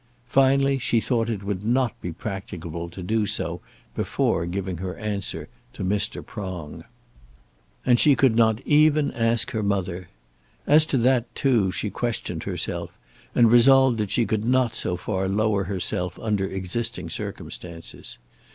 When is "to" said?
2.89-3.03, 5.73-5.83, 10.87-10.97